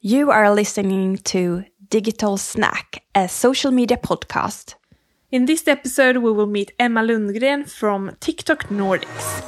[0.00, 4.74] You are listening to Digital Snack, a social media podcast.
[5.32, 9.42] In this episode, we will meet Emma Lundgren from TikTok Nordics.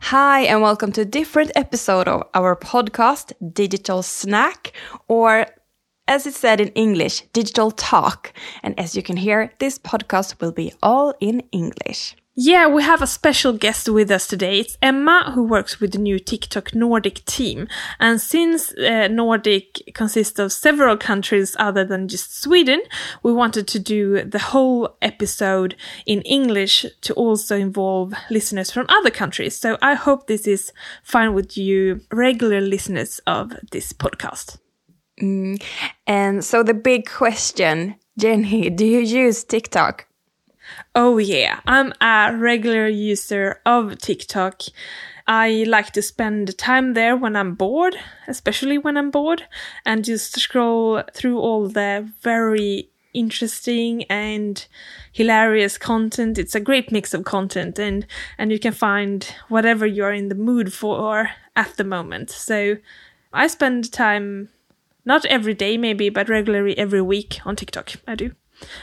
[0.00, 4.74] Hi, and welcome to a different episode of our podcast, Digital Snack,
[5.08, 5.46] or
[6.06, 8.32] as it said in English, Digital Talk.
[8.62, 12.16] And as you can hear, this podcast will be all in English.
[12.36, 14.58] Yeah, we have a special guest with us today.
[14.58, 17.68] It's Emma, who works with the new TikTok Nordic team.
[18.00, 22.80] And since uh, Nordic consists of several countries other than just Sweden,
[23.22, 29.10] we wanted to do the whole episode in English to also involve listeners from other
[29.10, 29.56] countries.
[29.56, 30.72] So I hope this is
[31.04, 34.58] fine with you, regular listeners of this podcast.
[35.20, 35.62] Mm.
[36.06, 40.06] And so the big question, Jenny, do you use TikTok?
[40.94, 44.62] Oh yeah, I'm a regular user of TikTok.
[45.26, 47.96] I like to spend time there when I'm bored,
[48.28, 49.46] especially when I'm bored,
[49.86, 54.66] and just scroll through all the very interesting and
[55.12, 56.36] hilarious content.
[56.36, 60.34] It's a great mix of content and and you can find whatever you're in the
[60.34, 62.30] mood for at the moment.
[62.30, 62.76] So
[63.32, 64.50] I spend time
[65.04, 67.92] not every day maybe, but regularly every week on TikTok.
[68.06, 68.32] I do.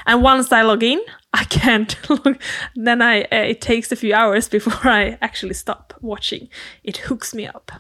[0.06, 1.02] And once I log in,
[1.34, 2.42] I can't log.
[2.76, 6.50] Then I uh, it takes a few hours before I actually stop watching.
[6.84, 7.72] It hooks me up.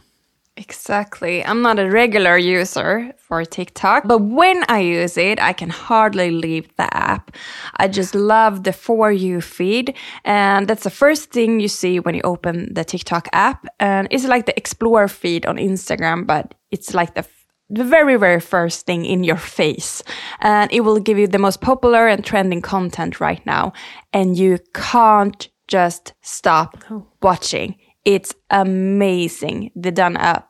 [0.57, 1.43] Exactly.
[1.43, 6.29] I'm not a regular user for TikTok, but when I use it, I can hardly
[6.29, 7.31] leave the app.
[7.77, 9.95] I just love the For You feed.
[10.25, 13.65] And that's the first thing you see when you open the TikTok app.
[13.79, 17.23] And it's like the Explore feed on Instagram, but it's like the
[17.71, 20.03] the very, very first thing in your face.
[20.41, 23.73] And it will give you the most popular and trending content right now.
[24.11, 27.07] And you can't just stop oh.
[27.21, 27.77] watching.
[28.03, 29.71] It's amazing.
[29.75, 30.45] They done a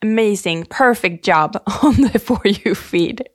[0.00, 3.28] amazing, perfect job on the For You feed.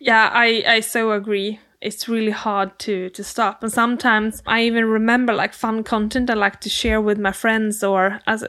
[0.00, 4.84] Yeah, I, I so agree it's really hard to to stop and sometimes i even
[4.86, 8.48] remember like fun content i like to share with my friends or as uh,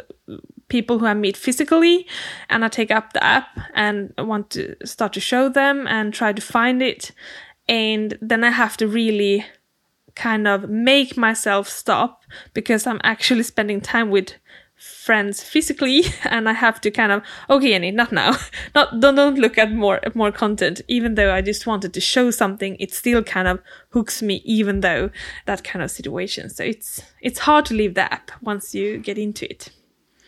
[0.68, 2.08] people who I meet physically
[2.50, 6.14] and I take up the app and I want to start to show them and
[6.14, 7.12] try to find it.
[7.68, 9.46] And then I have to really
[10.16, 14.34] kind of make myself stop because I'm actually spending time with
[14.78, 18.36] friends physically and I have to kind of okay Annie not now.
[18.76, 20.82] Not don't, don't look at more more content.
[20.88, 23.60] Even though I just wanted to show something it still kind of
[23.90, 25.10] hooks me even though
[25.46, 26.50] that kind of situation.
[26.50, 29.70] So it's it's hard to leave the app once you get into it.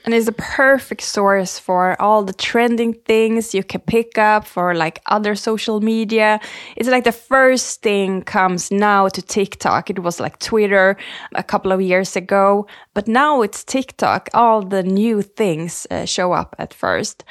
[0.07, 4.73] And it's a perfect source for all the trending things you can pick up for
[4.73, 6.39] like other social media.
[6.77, 9.89] It's like the first thing comes now to TikTok.
[9.89, 10.95] It was like Twitter
[11.35, 14.27] a couple of years ago, but now it's TikTok.
[14.33, 17.23] All the new things uh, show up at first.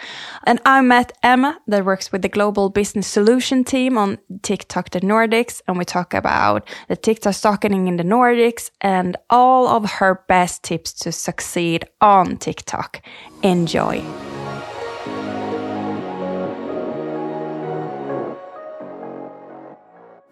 [0.44, 5.00] And I met Emma that works with the global business solution team on TikTok the
[5.00, 5.60] Nordics.
[5.66, 10.62] And we talk about the TikTok stocking in the Nordics and all of her best
[10.62, 12.56] tips to succeed on TikTok.
[12.56, 13.03] TikTok.
[13.43, 14.04] Enjoy.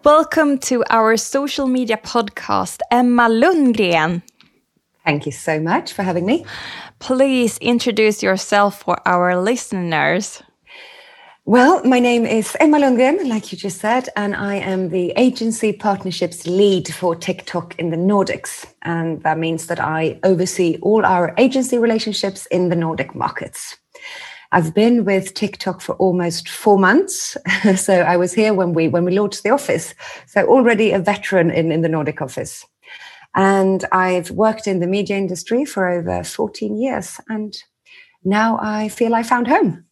[0.05, 4.21] Welcome to our social media podcast, Emma Lundgren.
[5.05, 6.45] Thank you so much for having me.
[6.99, 10.41] Please introduce yourself for our listeners.
[11.47, 15.73] Well, my name is Emma Lundgren, like you just said, and I am the agency
[15.73, 18.65] partnerships lead for TikTok in the Nordics.
[18.81, 23.77] And that means that I oversee all our agency relationships in the Nordic markets.
[24.51, 27.37] I've been with TikTok for almost four months.
[27.75, 29.93] so I was here when we when we launched the office.
[30.25, 32.65] So already a veteran in, in the Nordic office.
[33.35, 37.19] And I've worked in the media industry for over 14 years.
[37.27, 37.55] And
[38.23, 39.85] now I feel I found home.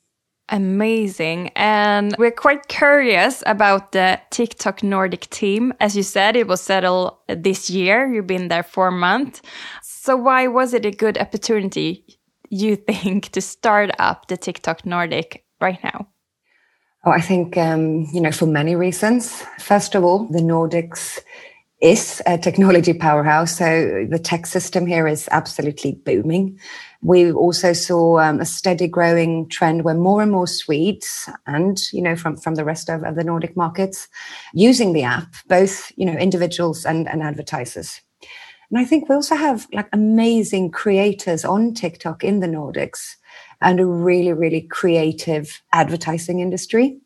[0.50, 1.50] Amazing.
[1.56, 5.74] And we're quite curious about the TikTok Nordic team.
[5.80, 8.13] As you said, it was settled this year.
[8.13, 9.42] You've been there for a month.
[9.81, 12.19] So why was it a good opportunity,
[12.50, 16.07] you think, to start up the TikTok Nordic right now?
[17.06, 19.44] Oh, I think, um, you know, for many reasons.
[19.60, 21.19] First of all, the Nordics
[21.83, 23.57] is a technology powerhouse.
[23.57, 26.57] So the tech system here is absolutely booming.
[27.01, 32.01] We also saw um, a steady growing trend where more and more Swedes and, you
[32.01, 34.07] know, from, from the rest of, of the Nordic markets
[34.53, 38.00] using the app, both, you know, individuals and, and advertisers.
[38.71, 43.15] And I think we also have like amazing creators on TikTok in the Nordics
[43.59, 46.97] and a really, really creative advertising industry.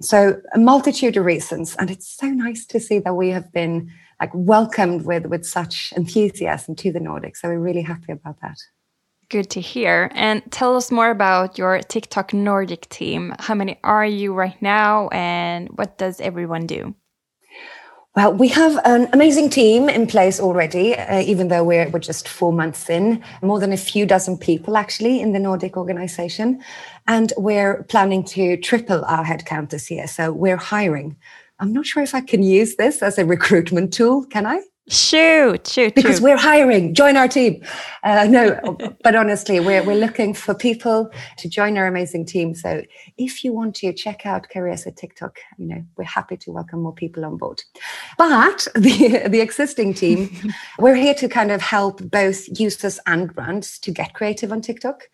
[0.00, 3.90] So a multitude of reasons, and it's so nice to see that we have been
[4.22, 7.38] like welcomed with with such enthusiasm to the Nordics.
[7.38, 8.58] So we're really happy about that.
[9.28, 10.10] Good to hear.
[10.14, 13.34] And tell us more about your TikTok Nordic team.
[13.46, 16.94] How many are you right now, and what does everyone do?
[18.14, 22.28] Well, we have an amazing team in place already, uh, even though we're, we're just
[22.28, 26.62] four months in, more than a few dozen people actually in the Nordic organization.
[27.06, 30.06] And we're planning to triple our headcount this year.
[30.06, 31.16] So we're hiring.
[31.62, 34.24] I'm not sure if I can use this as a recruitment tool.
[34.24, 34.60] Can I?
[34.88, 36.24] Shoot, shoot, because shoot.
[36.24, 36.92] we're hiring.
[36.92, 37.62] Join our team.
[38.02, 38.58] Uh, no,
[39.04, 42.56] but honestly, we're we're looking for people to join our amazing team.
[42.56, 42.82] So
[43.16, 46.82] if you want to check out Careers at TikTok, you know we're happy to welcome
[46.82, 47.62] more people on board.
[48.18, 50.36] But the the existing team,
[50.80, 55.04] we're here to kind of help both users and brands to get creative on TikTok.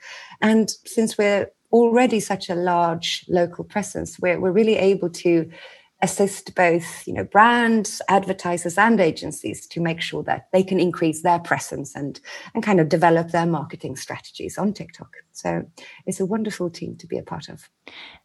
[0.40, 5.50] And since we're already such a large local presence, we're we're really able to
[6.00, 11.22] assist both you know brands advertisers and agencies to make sure that they can increase
[11.22, 12.20] their presence and
[12.54, 15.64] and kind of develop their marketing strategies on tiktok so
[16.06, 17.68] it's a wonderful team to be a part of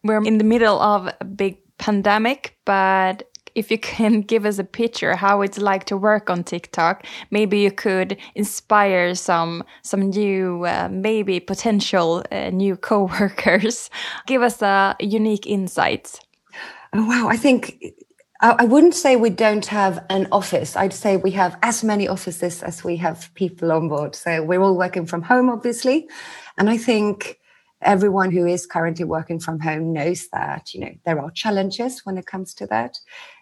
[0.02, 3.24] we're in the middle of a big pandemic but
[3.54, 7.60] if you can give us a picture how it's like to work on TikTok, maybe
[7.60, 13.90] you could inspire some some new, uh, maybe potential uh, new coworkers.
[14.26, 16.18] give us a unique insights.
[16.94, 17.28] Oh, wow.
[17.28, 17.82] I think
[18.40, 20.76] I wouldn't say we don't have an office.
[20.76, 24.14] I'd say we have as many offices as we have people on board.
[24.14, 26.08] So we're all working from home, obviously.
[26.58, 27.40] And I think
[27.82, 32.16] everyone who is currently working from home knows that, you know, there are challenges when
[32.16, 32.98] it comes to that.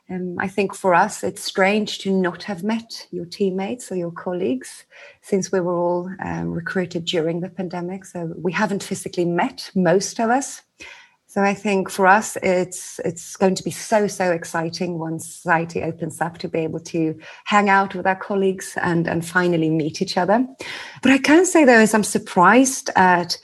[0.09, 4.13] Um, I think for us, it's strange to not have met your teammates or your
[4.13, 4.85] colleagues
[5.21, 8.05] since we were all um, recruited during the pandemic.
[8.05, 10.63] So we haven't physically met most of us.
[11.33, 15.83] So I think for us, it's it's going to be so so exciting once society
[15.83, 20.03] opens up to be able to hang out with our colleagues and and finally meet
[20.03, 20.47] each other.
[21.01, 23.39] But I can say though, is I'm surprised at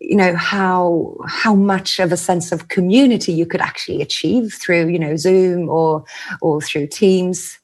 [0.00, 4.86] you know how how much of a sense of community you could actually achieve through
[4.86, 6.04] you know Zoom or
[6.42, 7.58] or through Teams.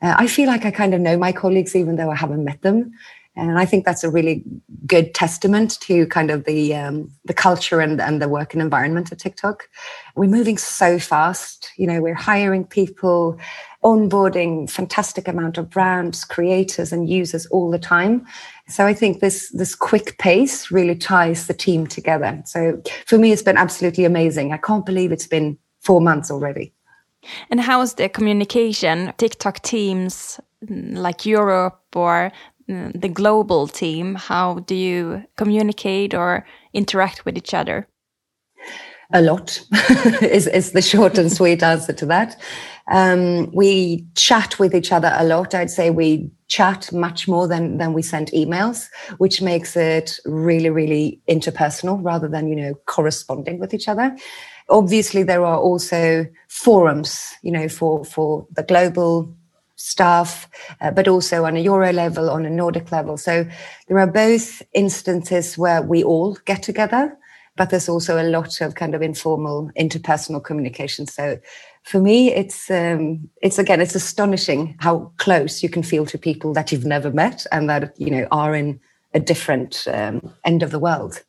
[0.00, 2.62] Uh, I feel like I kind of know my colleagues even though I haven't met
[2.62, 2.92] them.
[3.36, 4.44] And I think that's a really
[4.86, 9.18] good testament to kind of the um, the culture and, and the working environment at
[9.18, 9.68] TikTok.
[10.14, 11.70] We're moving so fast.
[11.76, 13.36] You know, we're hiring people,
[13.82, 18.24] onboarding fantastic amount of brands, creators, and users all the time.
[18.68, 22.40] So I think this this quick pace really ties the team together.
[22.46, 24.52] So for me, it's been absolutely amazing.
[24.52, 26.72] I can't believe it's been four months already.
[27.50, 29.12] And how's the communication?
[29.16, 30.38] TikTok teams
[30.68, 34.14] like Europe or Mm, the global team?
[34.14, 37.86] How do you communicate or interact with each other?
[39.12, 39.60] A lot
[40.22, 42.40] is, is the short and sweet answer to that.
[42.90, 45.54] Um, we chat with each other a lot.
[45.54, 48.88] I'd say we chat much more than, than we send emails,
[49.18, 54.16] which makes it really, really interpersonal rather than, you know, corresponding with each other.
[54.68, 59.34] Obviously, there are also forums, you know, for, for the global
[59.84, 60.48] staff,
[60.80, 63.18] uh, but also on a Euro level, on a Nordic level.
[63.18, 63.46] So
[63.86, 67.16] there are both instances where we all get together,
[67.56, 71.06] but there's also a lot of kind of informal interpersonal communication.
[71.06, 71.38] So
[71.82, 76.54] for me, it's um, it's again, it's astonishing how close you can feel to people
[76.54, 78.80] that you've never met and that you know are in
[79.12, 81.22] a different um, end of the world.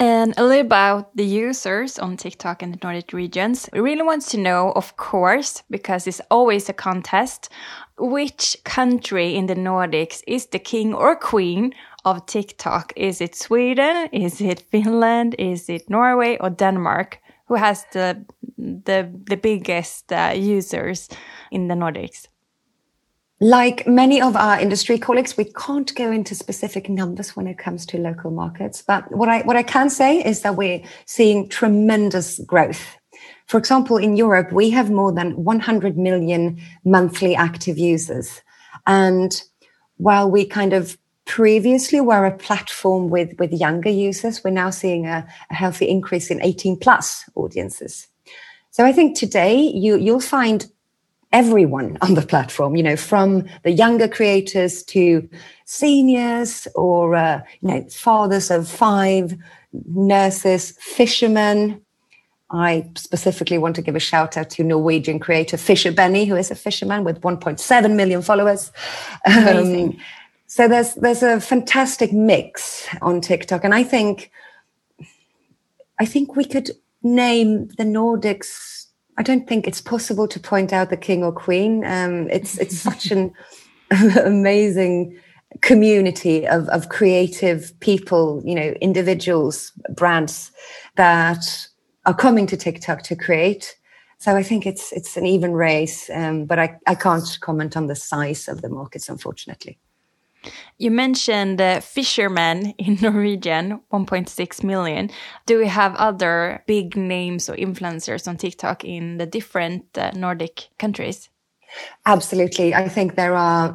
[0.00, 3.68] And a little about the users on TikTok in the Nordic regions.
[3.72, 7.48] We really want to know, of course, because it's always a contest,
[7.98, 11.74] which country in the Nordics is the king or queen
[12.04, 12.92] of TikTok?
[12.94, 14.08] Is it Sweden?
[14.12, 15.34] Is it Finland?
[15.36, 17.18] Is it Norway or Denmark?
[17.48, 18.24] Who has the
[18.56, 21.08] the the biggest uh, users
[21.50, 22.28] in the Nordics?
[23.40, 27.86] Like many of our industry colleagues, we can't go into specific numbers when it comes
[27.86, 28.82] to local markets.
[28.82, 32.96] But what I, what I can say is that we're seeing tremendous growth.
[33.46, 38.42] For example, in Europe, we have more than 100 million monthly active users.
[38.88, 39.40] And
[39.98, 45.06] while we kind of previously were a platform with, with younger users, we're now seeing
[45.06, 48.08] a, a healthy increase in 18 plus audiences.
[48.70, 50.66] So I think today you, you'll find
[51.32, 55.28] everyone on the platform, you know, from the younger creators to
[55.64, 59.36] seniors or, uh, you know, fathers of five,
[59.72, 61.80] nurses, fishermen.
[62.50, 66.50] I specifically want to give a shout out to Norwegian creator Fisher Benny, who is
[66.50, 68.72] a fisherman with 1.7 million followers.
[69.26, 69.90] Amazing.
[69.90, 69.98] Um,
[70.46, 74.30] so there's there's a fantastic mix on TikTok, and I think
[76.00, 76.70] I think we could
[77.02, 78.77] name the Nordics
[79.18, 81.84] I don't think it's possible to point out the king or queen.
[81.84, 83.34] Um, it's it's such an
[84.24, 85.18] amazing
[85.60, 90.52] community of, of creative people, you know, individuals, brands
[90.96, 91.44] that
[92.06, 93.76] are coming to TikTok to create.
[94.18, 97.88] So I think it's it's an even race, um, but I, I can't comment on
[97.88, 99.78] the size of the markets, unfortunately.
[100.78, 105.10] You mentioned uh, fishermen in Norwegian, 1.6 million.
[105.46, 110.68] Do we have other big names or influencers on TikTok in the different uh, Nordic
[110.78, 111.28] countries?
[112.06, 112.74] Absolutely.
[112.74, 113.74] I think there are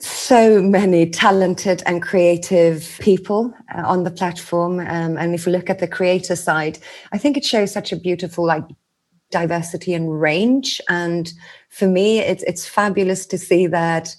[0.00, 4.80] so many talented and creative people uh, on the platform.
[4.80, 6.78] Um, and if we look at the creator side,
[7.12, 8.64] I think it shows such a beautiful like
[9.30, 10.80] diversity and range.
[10.88, 11.32] And
[11.68, 14.16] for me, it's it's fabulous to see that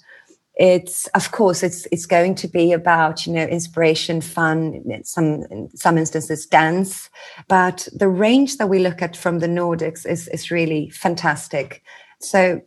[0.56, 5.70] it's of course it's it's going to be about you know inspiration fun some in
[5.74, 7.08] some instances dance
[7.48, 11.82] but the range that we look at from the nordics is is really fantastic
[12.20, 12.60] so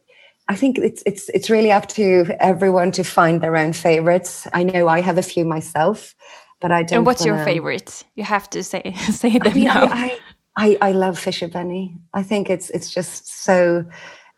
[0.47, 4.47] I think it's it's it's really up to everyone to find their own favorites.
[4.53, 6.13] I know I have a few myself,
[6.61, 6.99] but I don't.
[6.99, 7.37] And what's wanna...
[7.37, 8.03] your favorite?
[8.15, 9.87] You have to say say them I mean, now.
[9.91, 10.19] I,
[10.55, 11.97] I, I love Fisher Benny.
[12.13, 13.85] I think it's it's just so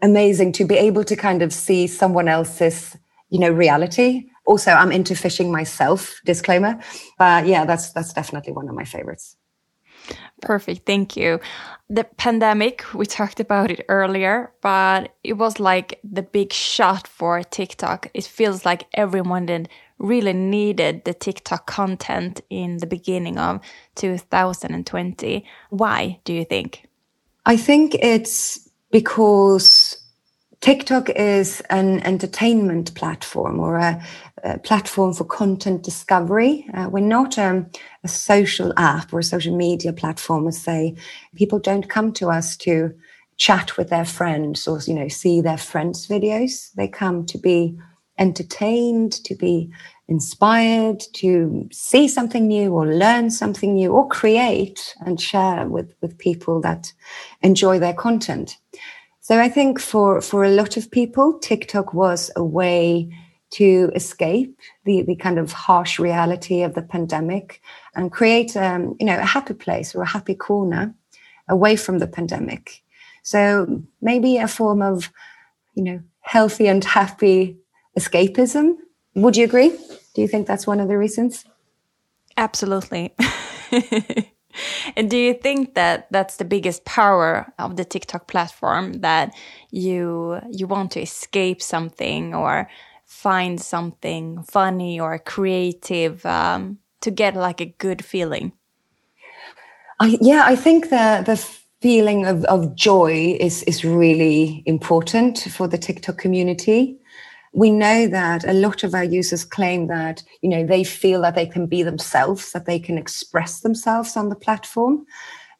[0.01, 2.95] amazing to be able to kind of see someone else's
[3.29, 4.29] you know reality.
[4.45, 6.19] Also, I'm into fishing myself.
[6.25, 6.79] Disclaimer,
[7.17, 9.37] but yeah, that's that's definitely one of my favorites.
[10.41, 10.85] Perfect.
[10.85, 11.39] Thank you.
[11.89, 17.41] The pandemic, we talked about it earlier, but it was like the big shot for
[17.43, 18.07] TikTok.
[18.13, 19.69] It feels like everyone did
[19.99, 23.59] really needed the TikTok content in the beginning of
[23.95, 25.45] 2020.
[25.69, 26.87] Why do you think?
[27.45, 29.97] I think it's because
[30.61, 34.03] TikTok is an entertainment platform or a,
[34.43, 36.67] a platform for content discovery.
[36.73, 37.67] Uh, we're not um,
[38.03, 40.95] a social app or a social media platform, as say.
[41.35, 42.93] People don't come to us to
[43.37, 46.73] chat with their friends or you know see their friends' videos.
[46.73, 47.77] They come to be
[48.19, 49.71] entertained, to be
[50.09, 56.17] inspired, to see something new or learn something new or create and share with, with
[56.17, 56.91] people that
[57.43, 58.57] enjoy their content.
[59.27, 63.09] So I think for, for a lot of people, TikTok was a way
[63.55, 67.61] to escape the, the kind of harsh reality of the pandemic
[67.93, 70.95] and create um, you know a happy place or a happy corner
[71.49, 72.81] away from the pandemic.
[73.21, 75.11] So maybe a form of
[75.75, 77.57] you know healthy and happy
[77.99, 78.77] escapism.
[79.15, 79.71] Would you agree?
[80.15, 81.43] Do you think that's one of the reasons?
[82.37, 83.13] Absolutely
[84.95, 89.33] and do you think that that's the biggest power of the TikTok platform that
[89.71, 92.69] you you want to escape something or
[93.05, 98.51] find something funny or creative um, to get like a good feeling?
[99.99, 101.37] I, yeah, I think the the
[101.81, 106.99] feeling of, of joy is is really important for the TikTok community
[107.53, 111.35] we know that a lot of our users claim that you know they feel that
[111.35, 115.05] they can be themselves that they can express themselves on the platform.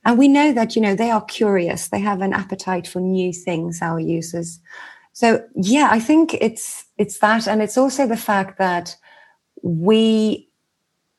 [0.06, 1.90] And we know that you know they are curious.
[1.90, 4.60] They have an appetite for new things our users.
[5.14, 7.48] So yeah i think it's it's that.
[7.48, 8.96] And it's also the fact that
[9.64, 10.50] we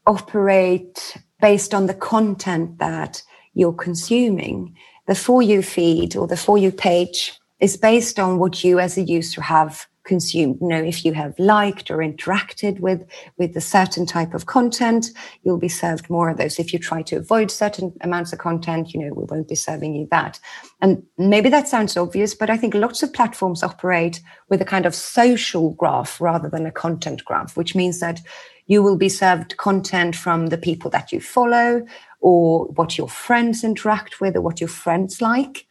[0.07, 3.23] operate based on the content that
[3.55, 4.75] you're consuming.
[5.07, 8.97] The for you feed or the for you page is based on what you as
[8.97, 10.59] a user have consumed.
[10.61, 15.11] You know, if you have liked or interacted with, with a certain type of content,
[15.45, 16.59] you'll be served more of those.
[16.59, 19.95] If you try to avoid certain amounts of content, you know, we won't be serving
[19.95, 20.41] you that.
[20.81, 24.87] And maybe that sounds obvious, but I think lots of platforms operate with a kind
[24.87, 28.21] of social graph rather than a content graph, which means that
[28.67, 31.85] you will be served content from the people that you follow
[32.21, 35.67] or what your friends interact with or what your friends like.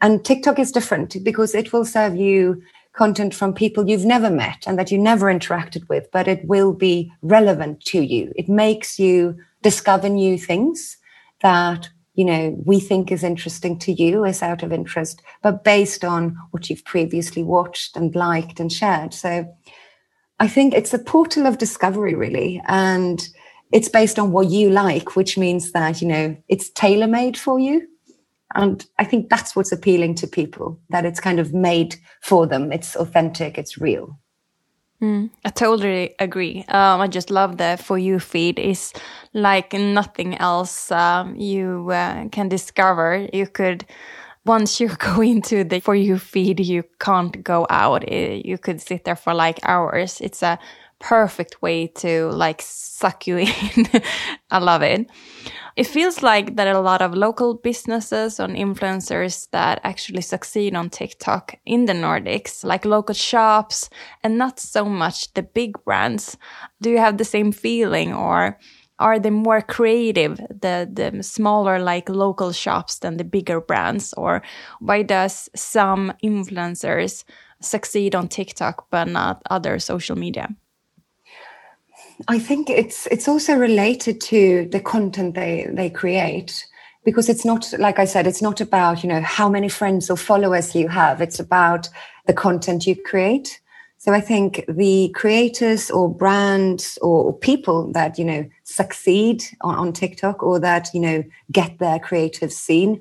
[0.00, 4.64] And TikTok is different because it will serve you content from people you've never met
[4.66, 8.32] and that you never interacted with, but it will be relevant to you.
[8.36, 10.96] It makes you discover new things
[11.42, 16.04] that you know we think is interesting to you is out of interest but based
[16.04, 19.46] on what you've previously watched and liked and shared so
[20.40, 23.28] i think it's a portal of discovery really and
[23.72, 27.60] it's based on what you like which means that you know it's tailor made for
[27.60, 27.86] you
[28.54, 32.72] and I think that's what's appealing to people that it's kind of made for them.
[32.72, 34.18] It's authentic, it's real.
[35.02, 36.64] Mm, I totally agree.
[36.68, 38.58] Um, I just love the For You feed.
[38.58, 38.92] It's
[39.32, 43.26] like nothing else um, you uh, can discover.
[43.32, 43.86] You could,
[44.44, 48.06] once you go into the For You feed, you can't go out.
[48.06, 50.20] It, you could sit there for like hours.
[50.20, 50.58] It's a
[51.00, 53.86] perfect way to like suck you in.
[54.50, 55.10] I love it.
[55.76, 60.90] It feels like that a lot of local businesses and influencers that actually succeed on
[60.90, 63.88] TikTok in the Nordics, like local shops
[64.22, 66.36] and not so much the big brands.
[66.82, 68.58] Do you have the same feeling or
[68.98, 74.12] are they more creative, the, the smaller like local shops than the bigger brands?
[74.14, 74.42] Or
[74.80, 77.24] why does some influencers
[77.62, 80.54] succeed on TikTok but not other social media?
[82.28, 86.66] I think it's it's also related to the content they they create
[87.04, 90.16] because it's not like I said it's not about you know how many friends or
[90.16, 91.20] followers you have.
[91.20, 91.88] It's about
[92.26, 93.60] the content you create.
[93.98, 99.92] So I think the creators or brands or people that you know succeed on, on
[99.92, 103.00] TikTok or that you know get their creative scene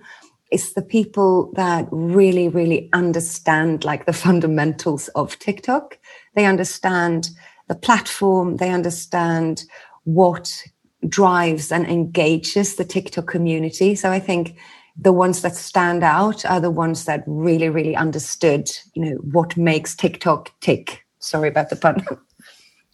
[0.51, 5.97] it's the people that really really understand like the fundamentals of TikTok.
[6.35, 7.29] They understand
[7.69, 9.63] the platform, they understand
[10.03, 10.63] what
[11.07, 13.95] drives and engages the TikTok community.
[13.95, 14.57] So I think
[14.97, 19.55] the ones that stand out are the ones that really, really understood, you know, what
[19.55, 21.05] makes TikTok tick.
[21.19, 22.05] Sorry about the pun.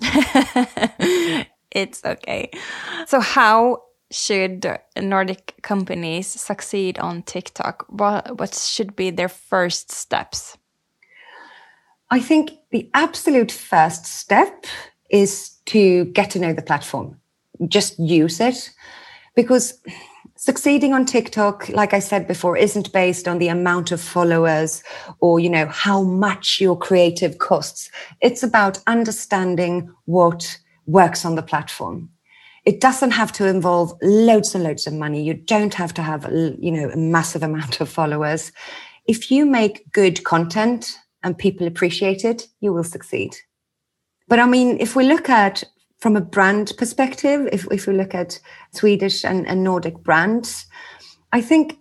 [1.71, 2.51] it's okay.
[3.07, 4.67] So how should
[4.99, 7.85] Nordic companies succeed on TikTok?
[7.89, 10.57] What what should be their first steps?
[12.11, 14.65] I think the absolute first step
[15.09, 17.19] is to get to know the platform.
[17.67, 18.71] Just use it
[19.35, 19.81] because
[20.35, 24.83] succeeding on TikTok, like I said before, isn't based on the amount of followers
[25.19, 27.89] or, you know, how much your creative costs.
[28.21, 32.09] It's about understanding what works on the platform.
[32.65, 35.23] It doesn't have to involve loads and loads of money.
[35.23, 38.51] You don't have to have, you know, a massive amount of followers.
[39.07, 43.35] If you make good content and people appreciate it, you will succeed.
[44.27, 45.63] But I mean, if we look at
[45.99, 48.39] from a brand perspective, if, if we look at
[48.73, 50.67] Swedish and, and Nordic brands,
[51.33, 51.77] I think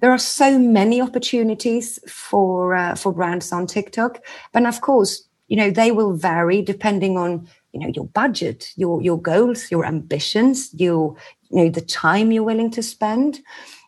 [0.00, 4.18] there are so many opportunities for uh, for brands on TikTok,
[4.52, 9.00] but of course, you know they will vary depending on you know your budget, your
[9.00, 11.16] your goals, your ambitions, your
[11.50, 13.40] you know the time you're willing to spend.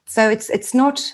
[0.07, 1.13] So it's it's not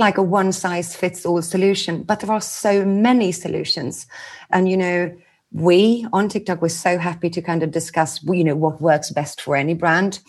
[0.00, 4.06] like a one size fits all solution, but there are so many solutions.
[4.50, 5.16] And, you know,
[5.52, 9.40] we on TikTok, we're so happy to kind of discuss, you know, what works best
[9.40, 10.20] for any brand.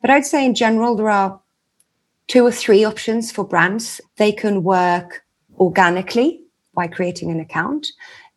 [0.00, 1.40] But I'd say in general, there are
[2.26, 4.00] two or three options for brands.
[4.16, 5.24] They can work
[5.58, 6.40] organically
[6.74, 7.86] by creating an account.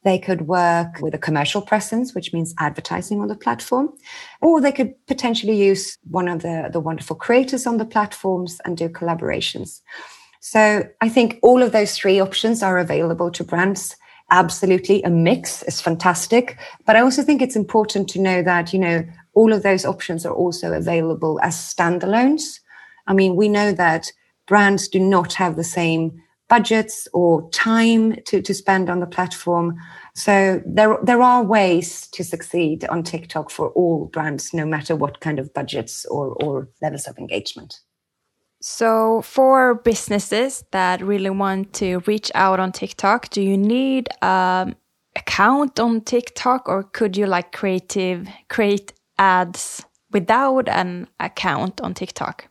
[0.04, 3.90] They could work with a commercial presence, which means advertising on the platform,
[4.40, 8.78] or they could potentially use one of the, the wonderful creators on the platforms and
[8.78, 9.82] do collaborations.
[10.48, 13.96] So I think all of those three options are available to brands.
[14.30, 15.02] Absolutely.
[15.02, 16.60] A mix is fantastic.
[16.86, 19.04] But I also think it's important to know that, you know,
[19.34, 22.60] all of those options are also available as standalones.
[23.08, 24.12] I mean, we know that
[24.46, 29.76] brands do not have the same budgets or time to, to spend on the platform.
[30.14, 35.22] So there, there are ways to succeed on TikTok for all brands, no matter what
[35.22, 37.80] kind of budgets or, or levels of engagement.
[38.68, 44.76] So, for businesses that really want to reach out on TikTok, do you need an
[45.16, 52.48] account on TikTok, or could you like creative create ads without an account on TikTok?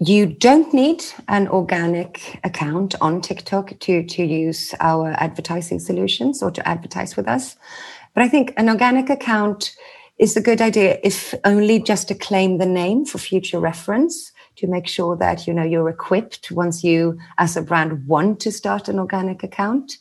[0.00, 6.50] You don't need an organic account on TikTok to, to use our advertising solutions or
[6.50, 7.56] to advertise with us.
[8.14, 9.74] But I think an organic account
[10.18, 14.66] is a good idea if only just to claim the name for future reference to
[14.66, 18.88] make sure that you know you're equipped once you as a brand want to start
[18.88, 19.96] an organic account.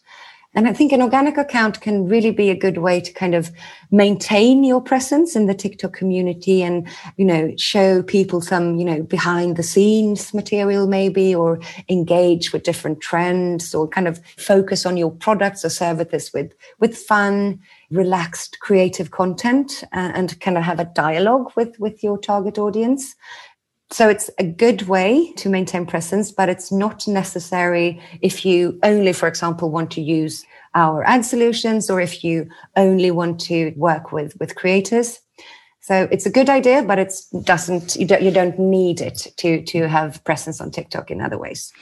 [0.55, 3.51] And i think an organic account can really be a good way to kind of
[3.91, 9.03] maintain your presence in the tiktok community and you know show people some you know
[9.03, 14.97] behind the scenes material maybe or engage with different trends or kind of focus on
[14.97, 17.59] your products or services with with fun
[17.91, 23.15] relaxed creative content uh, and kind of have a dialogue with with your target audience
[23.91, 29.13] so it's a good way to maintain presence, but it's not necessary if you only,
[29.13, 34.11] for example, want to use our ad solutions or if you only want to work
[34.11, 35.19] with, with creators.
[35.81, 39.63] So it's a good idea, but it doesn't, you don't, you don't need it to,
[39.63, 41.73] to have presence on TikTok in other ways.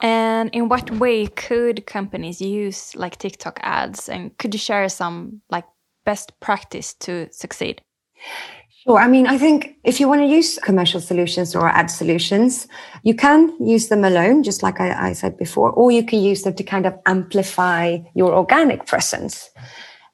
[0.00, 4.08] And in what way could companies use like TikTok ads?
[4.08, 5.66] And could you share some like
[6.04, 7.82] best practice to succeed?
[8.88, 8.98] Sure.
[8.98, 12.66] I mean, I think if you want to use commercial solutions or ad solutions,
[13.02, 16.42] you can use them alone, just like I, I said before, or you can use
[16.42, 19.50] them to kind of amplify your organic presence.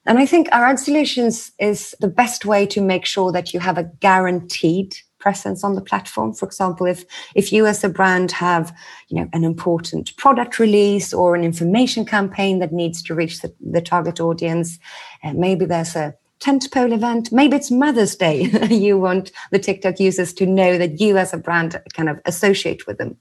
[0.05, 3.61] And I think our ad solutions is the best way to make sure that you
[3.61, 6.33] have a guaranteed presence on the platform.
[6.33, 8.75] For example, if, if you as a brand have,
[9.07, 13.55] you know, an important product release or an information campaign that needs to reach the,
[13.61, 14.79] the target audience,
[15.23, 18.43] uh, maybe there's a tentpole event, maybe it's Mother's Day.
[18.69, 22.87] you want the TikTok users to know that you as a brand kind of associate
[22.87, 23.17] with them.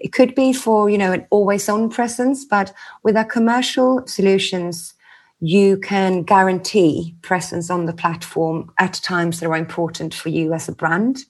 [0.00, 2.72] It could be for, you know, an always on presence, but
[3.02, 4.94] with our commercial solutions,
[5.40, 10.68] you can guarantee presence on the platform at times that are important for you as
[10.68, 11.24] a brand.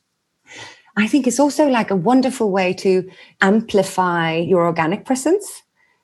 [0.96, 5.62] I think it's also like a wonderful way to amplify your organic presence.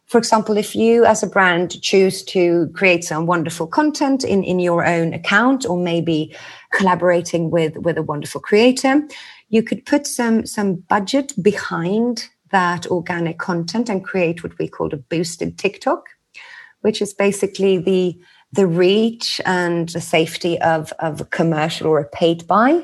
[0.09, 4.59] For example, if you as a brand choose to create some wonderful content in, in
[4.59, 6.35] your own account or maybe
[6.73, 9.03] collaborating with, with a wonderful creator,
[9.51, 14.92] you could put some, some budget behind that organic content and create what we call
[14.94, 16.05] a boosted TikTok
[16.81, 18.18] which is basically the
[18.53, 22.83] the reach and the safety of, of a commercial or a paid buy,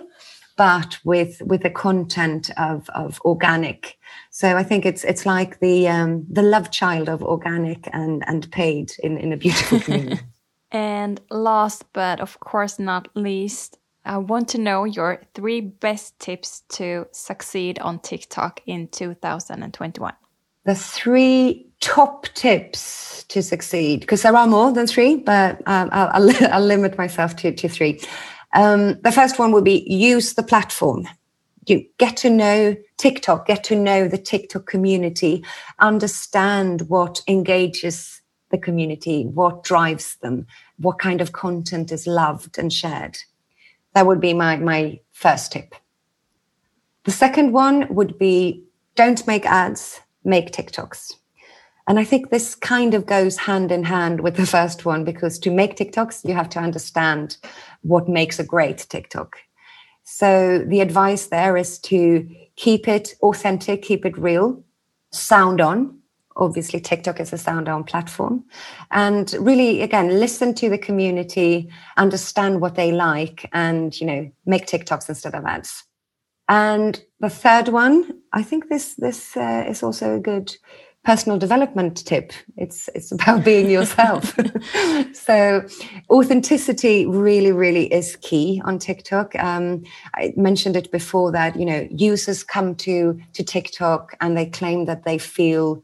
[0.56, 3.96] but with with the content of, of organic.
[4.34, 8.50] So I think it's it's like the um, the love child of organic and and
[8.50, 10.22] paid in, in a beautiful community.
[10.72, 16.64] and last but of course not least, I want to know your three best tips
[16.70, 20.12] to succeed on TikTok in 2021.
[20.64, 24.00] The three top tips to succeed?
[24.00, 27.68] Because there are more than three, but um, I'll, I'll, I'll, limit myself to, to
[27.68, 28.00] three.
[28.52, 31.06] Um, the first one would be use the platform.
[31.66, 35.44] You get to know TikTok, get to know the TikTok community,
[35.78, 40.46] understand what engages the community, what drives them,
[40.78, 43.18] what kind of content is loved and shared.
[43.92, 45.74] That would be my, my first tip.
[47.04, 48.64] The second one would be
[48.94, 51.12] don't make ads, make TikToks.
[51.86, 55.38] And I think this kind of goes hand in hand with the first one because
[55.40, 57.36] to make TikToks, you have to understand
[57.82, 59.36] what makes a great TikTok.
[60.04, 64.62] So the advice there is to keep it authentic, keep it real,
[65.12, 65.98] sound on.
[66.36, 68.44] Obviously, TikTok is a sound on platform.
[68.90, 74.66] And really, again, listen to the community, understand what they like, and, you know, make
[74.66, 75.84] TikToks instead of ads.
[76.48, 80.54] And the third one, I think this, this uh, is also a good
[81.04, 82.32] personal development tip.
[82.56, 84.34] It's it's about being yourself.
[85.12, 85.64] so
[86.10, 89.36] authenticity really, really is key on TikTok.
[89.36, 94.46] Um, I mentioned it before that you know users come to to TikTok and they
[94.46, 95.82] claim that they feel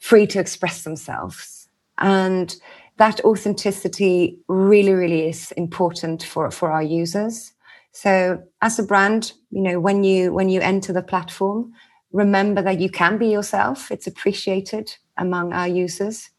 [0.00, 1.68] free to express themselves,
[1.98, 2.54] and
[2.98, 7.52] that authenticity really, really is important for for our users.
[7.92, 11.72] So as a brand, you know when you when you enter the platform
[12.12, 13.90] remember that you can be yourself.
[13.90, 16.30] It's appreciated among our users.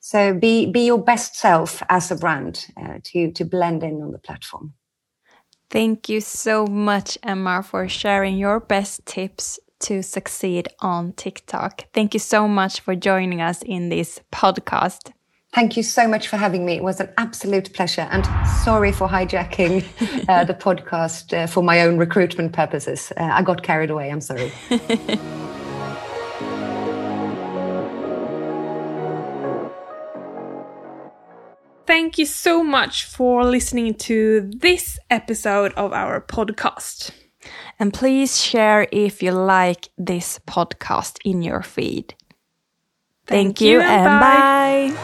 [0.00, 4.12] So be be your best self as a brand uh, to to blend in on
[4.12, 4.74] the platform.
[5.68, 11.86] Thank you so much, Emma, for sharing your best tips to succeed on TikTok.
[11.92, 15.12] Thank you so much for joining us in this podcast.
[15.56, 16.74] Thank you so much for having me.
[16.74, 18.06] It was an absolute pleasure.
[18.10, 18.26] And
[18.62, 19.86] sorry for hijacking
[20.28, 23.10] uh, the podcast uh, for my own recruitment purposes.
[23.16, 24.10] Uh, I got carried away.
[24.10, 24.52] I'm sorry.
[31.86, 37.12] Thank you so much for listening to this episode of our podcast.
[37.78, 42.14] And please share if you like this podcast in your feed.
[43.26, 44.20] Thank, Thank you, you, and bye.
[44.20, 44.98] bye.